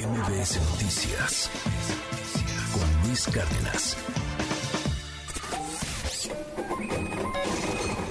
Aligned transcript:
MBS 0.00 0.58
Noticias 0.70 1.50
con 2.72 3.06
Luis 3.06 3.26
Cárdenas. 3.26 3.98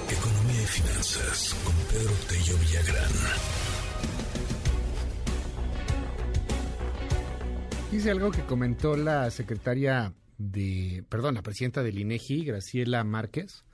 Economía 0.08 0.62
y 0.62 0.66
finanzas 0.66 1.56
con 1.64 1.74
Pedro 1.88 2.12
Tello 2.28 2.58
Villagrán. 2.58 3.10
Dice 7.90 8.10
algo 8.12 8.30
que 8.30 8.42
comentó 8.42 8.96
la 8.96 9.28
secretaria 9.32 10.14
de, 10.38 11.04
perdón, 11.08 11.34
la 11.34 11.42
presidenta 11.42 11.82
del 11.82 11.98
INEGI, 11.98 12.44
Graciela 12.44 13.02
Márquez. 13.02 13.64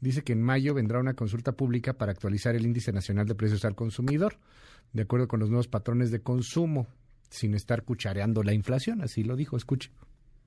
Dice 0.00 0.22
que 0.22 0.32
en 0.32 0.42
mayo 0.42 0.74
vendrá 0.74 1.00
una 1.00 1.14
consulta 1.14 1.50
pública 1.50 1.94
para 1.94 2.12
actualizar 2.12 2.54
el 2.54 2.66
índice 2.66 2.92
nacional 2.92 3.26
de 3.26 3.34
precios 3.34 3.64
al 3.64 3.74
consumidor, 3.74 4.38
de 4.92 5.02
acuerdo 5.02 5.26
con 5.26 5.40
los 5.40 5.48
nuevos 5.48 5.66
patrones 5.66 6.12
de 6.12 6.22
consumo, 6.22 6.86
sin 7.30 7.54
estar 7.54 7.82
cuchareando 7.82 8.42
la 8.42 8.52
inflación, 8.52 9.02
así 9.02 9.24
lo 9.24 9.36
dijo, 9.36 9.56
escuche. 9.56 9.90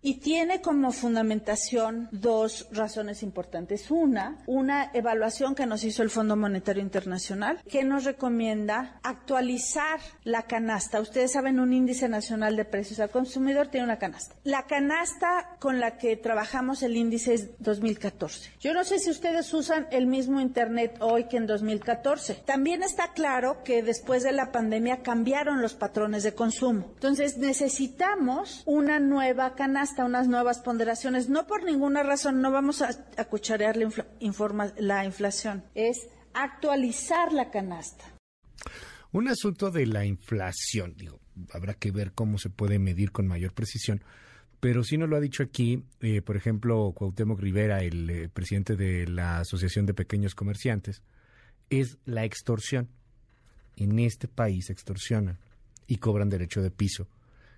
Y 0.04 0.16
tiene 0.16 0.62
como 0.62 0.92
fundamentación 0.92 2.10
dos 2.12 2.68
razones 2.72 3.22
importantes. 3.22 3.92
Una, 3.92 4.40
una 4.48 4.90
evaluación 4.94 5.54
que 5.54 5.68
nos 5.68 5.84
hizo 5.84 6.02
el 6.02 6.10
Fondo 6.10 6.36
Monetario 6.36 6.82
Internacional, 6.82 7.62
que 7.70 7.84
nos 7.84 8.06
recomienda 8.06 9.00
actualizar 9.04 10.00
la 10.24 10.44
canasta. 10.44 11.02
Ustedes 11.02 11.34
saben, 11.34 11.60
un 11.60 11.74
índice 11.74 12.10
nacional 12.10 12.56
de 12.56 12.66
precios 12.66 13.00
al 13.00 13.12
consumidor 13.12 13.68
tiene 13.68 13.86
una 13.86 14.00
canasta. 14.00 14.36
La 14.44 14.64
canasta 14.66 15.58
con 15.60 15.80
la 15.80 15.98
que 15.98 16.16
trabajamos 16.18 16.82
el 16.82 16.98
índice 16.98 17.36
es 17.36 17.50
2014. 17.60 18.54
Yo 18.60 18.74
no 18.74 18.84
sé 18.84 18.98
si 18.98 19.12
ustedes 19.12 19.54
usan 19.54 19.88
el 19.92 20.08
mismo 20.08 20.42
Internet 20.42 20.98
hoy 21.00 21.26
que 21.26 21.38
en 21.38 21.46
2014. 21.46 22.42
También 22.46 22.82
está 22.82 23.14
claro 23.14 23.64
que 23.64 23.84
después 23.84 24.24
de 24.24 24.32
la 24.32 24.52
pandemia 24.52 25.04
cambiaron 25.04 25.62
los 25.62 25.76
patrones 25.76 26.24
de 26.24 26.34
consumo. 26.34 26.86
Entonces 26.96 27.38
necesitamos 27.38 28.64
una 28.66 29.00
nueva 29.00 29.54
canasta 29.54 29.91
hasta 29.92 30.06
unas 30.06 30.30
nuevas 30.30 30.60
ponderaciones. 30.60 31.28
No 31.28 31.48
por 31.48 31.66
ninguna 31.66 32.02
razón, 32.02 32.42
no 32.42 32.50
vamos 32.50 32.82
a, 32.82 32.94
cucharear 33.26 33.76
la, 33.76 34.74
la 34.78 35.06
inflación, 35.06 35.66
es 35.76 36.08
actualizar 36.34 37.34
la 37.34 37.52
canasta. 37.52 38.06
Un 39.12 39.28
asunto 39.28 39.70
de 39.70 39.86
la 39.86 40.06
inflación, 40.06 40.96
digo, 40.96 41.20
habrá 41.52 41.74
que 41.74 41.92
ver 41.92 42.14
cómo 42.14 42.38
se 42.38 42.50
puede 42.50 42.80
medir 42.80 43.12
con 43.12 43.28
mayor 43.28 43.54
precisión, 43.54 44.02
pero 44.62 44.86
sí 44.86 44.98
nos 44.98 45.10
lo 45.10 45.18
ha 45.18 45.20
dicho 45.20 45.44
aquí, 45.44 45.84
eh, 46.00 46.22
por 46.22 46.38
ejemplo, 46.38 46.94
Cuauhtémoc 46.96 47.42
Rivera, 47.42 47.84
el 47.84 48.10
eh, 48.10 48.30
presidente 48.30 48.78
de 48.78 49.08
la 49.08 49.40
Asociación 49.40 49.86
de 49.86 49.94
Pequeños 49.94 50.36
Comerciantes, 50.36 51.02
es 51.70 51.98
la 52.06 52.24
extorsión. 52.24 52.88
En 53.76 54.00
este 54.00 54.30
país 54.30 54.70
extorsionan 54.70 55.38
y 55.88 55.98
cobran 55.98 56.30
derecho 56.30 56.62
de 56.62 56.72
piso 56.72 57.08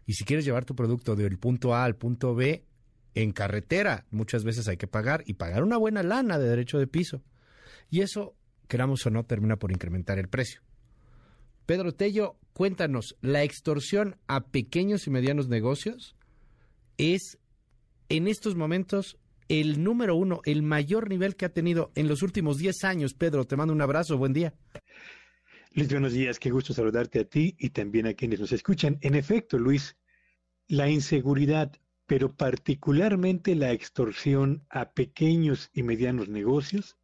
y 0.05 0.13
si 0.13 0.25
quieres 0.25 0.45
llevar 0.45 0.65
tu 0.65 0.75
producto 0.75 1.15
del 1.15 1.37
punto 1.37 1.73
A 1.73 1.83
al 1.85 1.95
punto 1.95 2.35
B 2.35 2.65
en 3.15 3.31
carretera, 3.31 4.05
muchas 4.11 4.43
veces 4.43 4.67
hay 4.67 4.77
que 4.77 4.87
pagar 4.87 5.23
y 5.25 5.33
pagar 5.33 5.63
una 5.63 5.77
buena 5.77 6.03
lana 6.03 6.39
de 6.39 6.49
derecho 6.49 6.79
de 6.79 6.87
piso. 6.87 7.21
Y 7.89 8.01
eso, 8.01 8.35
queramos 8.67 9.05
o 9.05 9.09
no, 9.09 9.23
termina 9.25 9.57
por 9.57 9.71
incrementar 9.71 10.19
el 10.19 10.27
precio. 10.27 10.61
Pedro 11.65 11.93
Tello, 11.93 12.37
cuéntanos, 12.53 13.15
¿la 13.21 13.43
extorsión 13.43 14.17
a 14.27 14.47
pequeños 14.47 15.07
y 15.07 15.11
medianos 15.11 15.47
negocios 15.47 16.15
es 16.97 17.37
en 18.09 18.27
estos 18.27 18.55
momentos 18.55 19.17
el 19.47 19.83
número 19.83 20.15
uno, 20.15 20.41
el 20.45 20.63
mayor 20.63 21.09
nivel 21.09 21.35
que 21.35 21.45
ha 21.45 21.53
tenido 21.53 21.91
en 21.95 22.07
los 22.07 22.23
últimos 22.23 22.57
10 22.57 22.83
años? 22.83 23.13
Pedro, 23.13 23.45
te 23.45 23.55
mando 23.55 23.73
un 23.73 23.81
abrazo, 23.81 24.17
buen 24.17 24.33
día. 24.33 24.53
Luis, 25.75 25.89
buenos 25.89 26.13
días, 26.13 26.37
qué 26.37 26.51
gusto 26.51 26.71
saludarte 26.71 27.21
a 27.21 27.23
ti 27.23 27.55
y 27.57 27.71
también 27.71 28.05
a 28.05 28.13
quienes 28.13 28.39
nos 28.39 28.51
escuchan. 28.51 28.99
En 29.01 29.15
efecto, 29.15 29.57
Luis, 29.57 29.97
la 30.67 30.87
inseguridad, 30.87 31.71
pero 32.05 32.31
particularmente 32.35 33.55
la 33.55 33.71
extorsión 33.71 34.63
a 34.69 34.91
pequeños 34.91 35.71
y 35.73 35.81
medianos 35.81 36.29
negocios, 36.29 36.99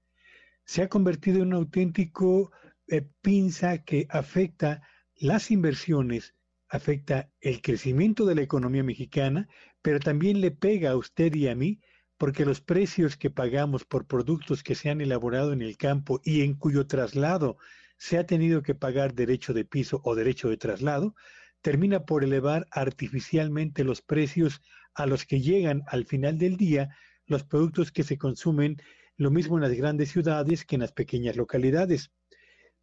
se 0.65 0.83
ha 0.83 0.87
convertido 0.87 1.37
en 1.37 1.47
un 1.47 1.53
auténtico 1.55 2.51
eh, 2.85 3.09
pinza 3.23 3.79
que 3.79 4.05
afecta 4.07 4.83
las 5.15 5.49
inversiones, 5.49 6.35
afecta 6.67 7.31
el 7.41 7.63
crecimiento 7.63 8.23
de 8.27 8.35
la 8.35 8.43
economía 8.43 8.83
mexicana, 8.83 9.49
pero 9.81 9.99
también 9.99 10.41
le 10.41 10.51
pega 10.51 10.91
a 10.91 10.95
usted 10.95 11.33
y 11.33 11.47
a 11.47 11.55
mí 11.55 11.81
porque 12.19 12.45
los 12.45 12.61
precios 12.61 13.17
que 13.17 13.31
pagamos 13.31 13.83
por 13.83 14.05
productos 14.05 14.61
que 14.61 14.75
se 14.75 14.91
han 14.91 15.01
elaborado 15.01 15.53
en 15.53 15.63
el 15.63 15.75
campo 15.75 16.21
y 16.23 16.41
en 16.41 16.53
cuyo 16.53 16.85
traslado 16.85 17.57
se 17.99 18.17
ha 18.17 18.25
tenido 18.25 18.63
que 18.63 18.73
pagar 18.73 19.13
derecho 19.13 19.53
de 19.53 19.65
piso 19.65 20.01
o 20.03 20.15
derecho 20.15 20.49
de 20.49 20.57
traslado, 20.57 21.15
termina 21.61 22.05
por 22.05 22.23
elevar 22.23 22.65
artificialmente 22.71 23.83
los 23.83 24.01
precios 24.01 24.61
a 24.95 25.05
los 25.05 25.25
que 25.25 25.41
llegan 25.41 25.83
al 25.87 26.05
final 26.05 26.39
del 26.39 26.57
día 26.57 26.89
los 27.27 27.43
productos 27.43 27.91
que 27.91 28.03
se 28.03 28.17
consumen, 28.17 28.77
lo 29.17 29.29
mismo 29.29 29.57
en 29.57 29.63
las 29.63 29.73
grandes 29.73 30.11
ciudades 30.11 30.65
que 30.65 30.75
en 30.75 30.81
las 30.81 30.93
pequeñas 30.93 31.35
localidades. 31.35 32.11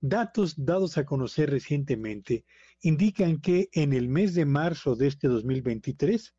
Datos 0.01 0.55
dados 0.57 0.99
a 0.99 1.05
conocer 1.05 1.51
recientemente 1.51 2.45
indican 2.83 3.41
que 3.41 3.69
en 3.73 3.95
el 3.95 4.09
mes 4.09 4.35
de 4.35 4.45
marzo 4.45 4.95
de 4.95 5.09
este 5.09 5.27
2023 5.27 6.35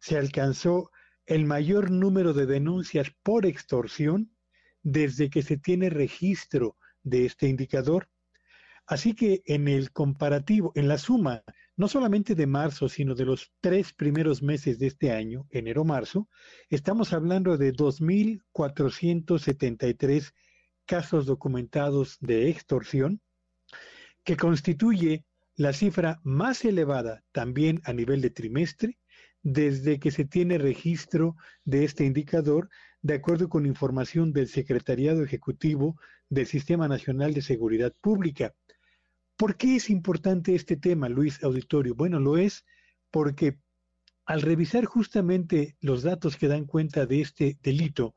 se 0.00 0.16
alcanzó 0.16 0.90
el 1.26 1.44
mayor 1.44 1.90
número 1.90 2.32
de 2.32 2.46
denuncias 2.46 3.12
por 3.22 3.46
extorsión 3.46 4.32
desde 4.82 5.30
que 5.30 5.42
se 5.42 5.58
tiene 5.58 5.90
registro 5.90 6.76
de 7.02 7.26
este 7.26 7.46
indicador. 7.46 8.08
Así 8.86 9.14
que 9.14 9.42
en 9.46 9.68
el 9.68 9.92
comparativo, 9.92 10.72
en 10.74 10.88
la 10.88 10.98
suma, 10.98 11.44
no 11.76 11.88
solamente 11.88 12.34
de 12.34 12.46
marzo, 12.46 12.88
sino 12.88 13.14
de 13.14 13.24
los 13.24 13.52
tres 13.60 13.92
primeros 13.92 14.42
meses 14.42 14.78
de 14.78 14.88
este 14.88 15.12
año, 15.12 15.46
enero-marzo, 15.50 16.28
estamos 16.68 17.12
hablando 17.12 17.56
de 17.56 17.72
2.473 17.72 20.32
casos 20.84 21.26
documentados 21.26 22.18
de 22.20 22.50
extorsión, 22.50 23.20
que 24.24 24.36
constituye 24.36 25.24
la 25.56 25.72
cifra 25.72 26.20
más 26.22 26.64
elevada 26.64 27.24
también 27.32 27.80
a 27.84 27.92
nivel 27.92 28.20
de 28.20 28.30
trimestre 28.30 28.98
desde 29.42 29.98
que 29.98 30.10
se 30.10 30.24
tiene 30.24 30.58
registro 30.58 31.36
de 31.64 31.84
este 31.84 32.04
indicador, 32.04 32.68
de 33.00 33.14
acuerdo 33.14 33.48
con 33.48 33.66
información 33.66 34.32
del 34.32 34.48
Secretariado 34.48 35.24
Ejecutivo 35.24 35.96
del 36.28 36.46
Sistema 36.46 36.88
Nacional 36.88 37.34
de 37.34 37.42
Seguridad 37.42 37.92
Pública. 38.00 38.54
¿Por 39.36 39.56
qué 39.56 39.76
es 39.76 39.90
importante 39.90 40.54
este 40.54 40.76
tema, 40.76 41.08
Luis 41.08 41.42
Auditorio? 41.42 41.94
Bueno, 41.94 42.20
lo 42.20 42.36
es 42.36 42.64
porque 43.10 43.58
al 44.24 44.42
revisar 44.42 44.84
justamente 44.84 45.76
los 45.80 46.02
datos 46.02 46.36
que 46.36 46.48
dan 46.48 46.64
cuenta 46.64 47.06
de 47.06 47.20
este 47.20 47.58
delito, 47.62 48.14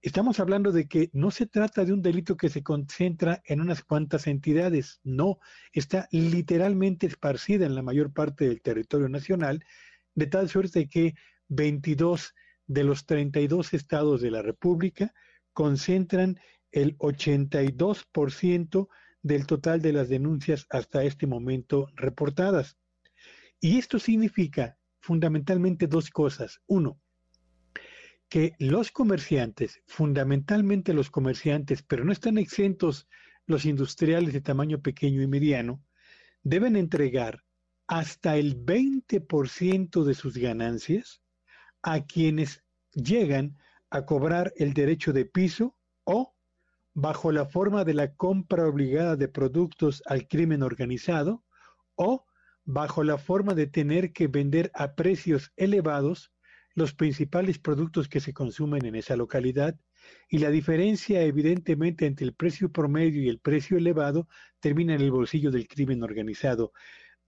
estamos 0.00 0.40
hablando 0.40 0.72
de 0.72 0.88
que 0.88 1.10
no 1.12 1.30
se 1.30 1.46
trata 1.46 1.84
de 1.84 1.92
un 1.92 2.02
delito 2.02 2.36
que 2.36 2.48
se 2.48 2.62
concentra 2.62 3.42
en 3.44 3.60
unas 3.60 3.84
cuantas 3.84 4.26
entidades, 4.26 5.00
no, 5.04 5.38
está 5.72 6.08
literalmente 6.10 7.06
esparcida 7.06 7.66
en 7.66 7.74
la 7.74 7.82
mayor 7.82 8.12
parte 8.12 8.48
del 8.48 8.62
territorio 8.62 9.08
nacional 9.08 9.64
de 10.14 10.26
tal 10.26 10.48
suerte 10.48 10.88
que 10.88 11.14
22 11.48 12.34
de 12.66 12.84
los 12.84 13.06
32 13.06 13.74
estados 13.74 14.22
de 14.22 14.30
la 14.30 14.42
República 14.42 15.12
concentran 15.52 16.40
el 16.70 16.96
82% 16.98 18.88
del 19.22 19.46
total 19.46 19.80
de 19.80 19.92
las 19.92 20.08
denuncias 20.08 20.66
hasta 20.70 21.04
este 21.04 21.26
momento 21.26 21.88
reportadas. 21.94 22.76
Y 23.60 23.78
esto 23.78 23.98
significa 23.98 24.76
fundamentalmente 25.00 25.86
dos 25.86 26.10
cosas. 26.10 26.60
Uno, 26.66 27.00
que 28.28 28.54
los 28.58 28.90
comerciantes, 28.90 29.82
fundamentalmente 29.86 30.94
los 30.94 31.10
comerciantes, 31.10 31.82
pero 31.82 32.04
no 32.04 32.12
están 32.12 32.38
exentos 32.38 33.08
los 33.46 33.64
industriales 33.64 34.32
de 34.32 34.40
tamaño 34.40 34.80
pequeño 34.80 35.22
y 35.22 35.26
mediano, 35.26 35.84
deben 36.42 36.76
entregar 36.76 37.44
hasta 37.86 38.36
el 38.36 38.64
20% 38.64 40.04
de 40.04 40.14
sus 40.14 40.36
ganancias 40.38 41.22
a 41.82 42.04
quienes 42.06 42.64
llegan 42.94 43.58
a 43.90 44.06
cobrar 44.06 44.52
el 44.56 44.72
derecho 44.72 45.12
de 45.12 45.26
piso 45.26 45.76
o 46.04 46.34
bajo 46.94 47.32
la 47.32 47.46
forma 47.46 47.84
de 47.84 47.94
la 47.94 48.14
compra 48.14 48.66
obligada 48.66 49.16
de 49.16 49.28
productos 49.28 50.02
al 50.06 50.28
crimen 50.28 50.62
organizado 50.62 51.44
o 51.94 52.26
bajo 52.64 53.02
la 53.02 53.18
forma 53.18 53.54
de 53.54 53.66
tener 53.66 54.12
que 54.12 54.28
vender 54.28 54.70
a 54.74 54.94
precios 54.94 55.52
elevados 55.56 56.32
los 56.74 56.94
principales 56.94 57.58
productos 57.58 58.08
que 58.08 58.20
se 58.20 58.32
consumen 58.32 58.84
en 58.86 58.94
esa 58.94 59.16
localidad 59.16 59.78
y 60.28 60.38
la 60.38 60.50
diferencia 60.50 61.22
evidentemente 61.22 62.06
entre 62.06 62.26
el 62.26 62.34
precio 62.34 62.70
promedio 62.70 63.22
y 63.22 63.28
el 63.28 63.40
precio 63.40 63.76
elevado 63.76 64.28
termina 64.60 64.94
en 64.94 65.00
el 65.00 65.10
bolsillo 65.10 65.50
del 65.50 65.68
crimen 65.68 66.02
organizado. 66.02 66.72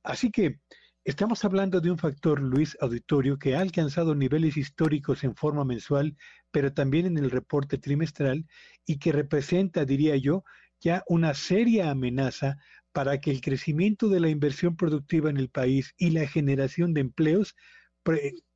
Así 0.02 0.30
que 0.30 0.60
estamos 1.04 1.44
hablando 1.44 1.80
de 1.80 1.90
un 1.90 1.98
factor, 1.98 2.40
Luis 2.40 2.76
Auditorio, 2.80 3.38
que 3.38 3.54
ha 3.54 3.60
alcanzado 3.60 4.14
niveles 4.14 4.56
históricos 4.56 5.22
en 5.22 5.36
forma 5.36 5.64
mensual, 5.64 6.16
pero 6.50 6.72
también 6.72 7.06
en 7.06 7.18
el 7.18 7.30
reporte 7.30 7.76
trimestral 7.78 8.46
y 8.86 8.98
que 8.98 9.12
representa, 9.12 9.84
diría 9.84 10.16
yo, 10.16 10.44
ya 10.80 11.04
una 11.06 11.34
seria 11.34 11.90
amenaza 11.90 12.56
para 12.92 13.20
que 13.20 13.30
el 13.30 13.40
crecimiento 13.40 14.08
de 14.08 14.20
la 14.20 14.28
inversión 14.28 14.76
productiva 14.76 15.28
en 15.28 15.36
el 15.36 15.50
país 15.50 15.94
y 15.98 16.10
la 16.10 16.26
generación 16.26 16.94
de 16.94 17.02
empleos 17.02 17.54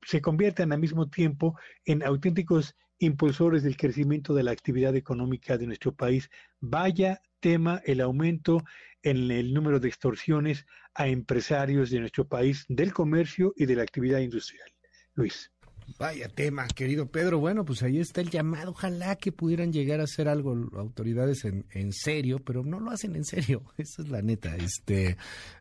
se 0.03 0.21
conviertan 0.21 0.73
al 0.73 0.81
mismo 0.81 1.09
tiempo 1.09 1.59
en 1.85 2.03
auténticos 2.03 2.77
impulsores 2.99 3.63
del 3.63 3.77
crecimiento 3.77 4.35
de 4.35 4.43
la 4.43 4.51
actividad 4.51 4.97
económica 4.97 5.57
de 5.57 5.67
nuestro 5.67 5.95
país. 5.95 6.31
Vaya 6.61 7.21
tema 7.41 7.81
el 7.85 8.01
aumento 8.01 8.63
en 9.03 9.31
el 9.31 9.55
número 9.55 9.81
de 9.81 9.89
extorsiones 9.89 10.67
a 10.95 11.09
empresarios 11.09 11.91
de 11.91 12.01
nuestro 12.01 12.27
país 12.27 12.65
del 12.69 12.93
comercio 12.93 13.53
y 13.57 13.67
de 13.67 13.77
la 13.77 13.83
actividad 13.83 14.19
industrial. 14.19 14.71
Luis. 15.15 15.53
Vaya 15.97 16.29
tema, 16.29 16.67
querido 16.69 17.07
Pedro. 17.07 17.39
Bueno, 17.39 17.65
pues 17.65 17.83
ahí 17.83 17.99
está 17.99 18.21
el 18.21 18.31
llamado. 18.31 18.73
Ojalá 18.73 19.17
que 19.17 19.33
pudieran 19.33 19.73
llegar 19.73 20.01
a 20.01 20.05
hacer 20.05 20.29
algo 20.29 20.55
autoridades 20.77 21.45
en, 21.45 21.65
en 21.71 21.93
serio, 21.93 22.41
pero 22.45 22.63
no 22.63 22.79
lo 22.79 22.91
hacen 22.91 23.17
en 23.17 23.25
serio. 23.25 23.63
Esa 23.79 24.03
es 24.03 24.09
la 24.09 24.21
neta. 24.21 24.55
Este, 24.57 25.17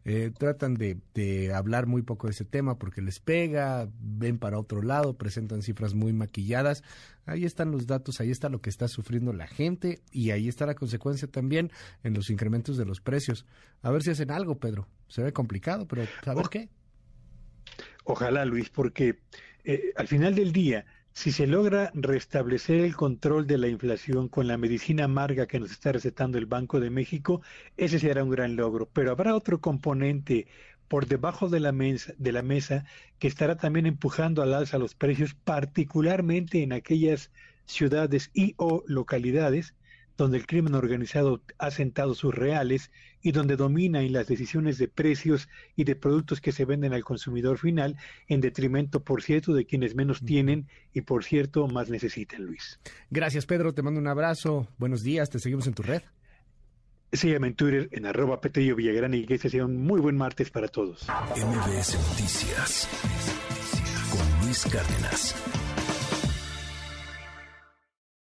eh, 0.06 0.32
tratan 0.38 0.76
de, 0.76 0.98
de, 1.14 1.54
hablar 1.54 1.88
muy 1.88 2.02
poco 2.02 2.28
de 2.28 2.32
ese 2.32 2.46
tema 2.46 2.78
porque 2.78 3.02
les 3.02 3.20
pega, 3.20 3.90
ven 4.00 4.38
para 4.38 4.60
otro 4.60 4.82
lado, 4.82 5.18
presentan 5.18 5.62
cifras 5.62 5.94
muy 5.94 6.14
maquilladas. 6.14 6.84
Ahí 7.26 7.46
están 7.46 7.72
los 7.72 7.88
datos, 7.88 8.20
ahí 8.20 8.30
está 8.30 8.50
lo 8.50 8.62
que 8.62 8.70
está 8.70 8.88
sufriendo 8.88 9.34
la 9.34 9.48
gente 9.48 10.02
y 10.12 10.32
ahí 10.32 10.48
está 10.48 10.66
la 10.66 10.76
consecuencia 10.76 11.28
también 11.28 11.72
en 12.04 12.14
los 12.14 12.30
incrementos 12.30 12.78
de 12.78 12.86
los 12.86 13.02
precios. 13.02 13.46
A 13.82 13.92
ver 13.92 14.04
si 14.04 14.12
hacen 14.12 14.32
algo, 14.32 14.60
Pedro. 14.60 14.88
Se 15.08 15.24
ve 15.24 15.32
complicado, 15.32 15.88
pero 15.88 16.04
a 16.26 16.34
ver 16.34 16.48
qué. 16.50 16.70
Ojalá, 18.04 18.46
Luis, 18.46 18.70
porque 18.70 19.20
eh, 19.68 19.92
al 19.98 20.08
final 20.08 20.34
del 20.34 20.54
día, 20.54 20.86
si 21.12 21.34
se 21.34 21.46
logra 21.46 21.92
restablecer 21.94 22.80
el 22.80 22.96
control 22.96 23.48
de 23.48 23.58
la 23.58 23.68
inflación 23.68 24.30
con 24.30 24.48
la 24.48 24.58
medicina 24.58 25.04
amarga 25.04 25.46
que 25.46 25.60
nos 25.60 25.72
está 25.72 25.92
recetando 25.92 26.38
el 26.38 26.46
Banco 26.46 26.80
de 26.80 26.90
México, 26.90 27.42
ese 27.76 28.00
será 28.00 28.24
un 28.24 28.30
gran 28.30 28.56
logro. 28.56 28.88
Pero 28.94 29.12
habrá 29.12 29.36
otro 29.36 29.60
componente 29.60 30.48
por 30.88 31.08
debajo 31.08 31.50
de 31.50 31.60
la, 31.60 31.74
mesa, 31.74 32.14
de 32.18 32.32
la 32.32 32.44
mesa 32.44 32.86
que 33.20 33.28
estará 33.28 33.58
también 33.58 33.88
empujando 33.88 34.42
al 34.42 34.54
alza 34.54 34.78
los 34.78 34.96
precios, 34.96 35.34
particularmente 35.34 36.64
en 36.64 36.72
aquellas 36.72 37.30
ciudades 37.66 38.32
y 38.34 38.54
o 38.56 38.86
localidades 38.88 39.74
donde 40.18 40.38
el 40.38 40.48
crimen 40.48 40.74
organizado 40.74 41.42
ha 41.60 41.72
sentado 41.72 42.16
sus 42.16 42.34
reales 42.34 42.92
y 43.22 43.32
donde 43.32 43.56
domina 43.56 44.02
en 44.02 44.14
las 44.14 44.28
decisiones 44.28 44.78
de 44.78 44.88
precios 44.88 45.48
y 45.76 45.84
de 45.84 45.96
productos 45.96 46.42
que 46.42 46.52
se 46.52 46.66
venden 46.66 46.94
al 46.94 47.04
consumidor 47.04 47.58
final, 47.60 47.96
en 48.28 48.42
detrimento, 48.42 49.04
por 49.04 49.22
cierto, 49.22 49.54
de 49.54 49.66
quienes 49.66 49.96
menos 49.96 50.22
tienen 50.22 50.68
y, 50.94 51.02
por 51.02 51.24
cierto, 51.24 51.68
más 51.68 51.90
necesitan, 51.90 52.44
Luis. 52.46 52.80
Gracias, 53.10 53.46
Pedro. 53.46 53.74
Te 53.74 53.84
mando 53.84 54.00
un 54.00 54.08
abrazo. 54.08 54.68
Buenos 54.78 55.04
días. 55.04 55.30
Te 55.30 55.40
seguimos 55.40 55.68
en 55.68 55.74
tu 55.74 55.84
red. 55.84 56.02
Sígueme 57.12 57.48
en 57.48 57.56
Twitter 57.56 57.88
en 57.92 58.06
arroba 58.06 58.42
Petello 58.42 58.76
Villagrán 58.76 59.14
y 59.14 59.26
que 59.26 59.36
este 59.36 59.50
sea 59.50 59.66
un 59.66 59.78
muy 59.78 60.02
buen 60.02 60.18
martes 60.18 60.50
para 60.50 60.68
todos. 60.68 61.08
MBS 61.36 61.96
Noticias 62.10 62.90
con 64.12 64.46
Luis 64.46 64.66
Cárdenas. 64.66 65.57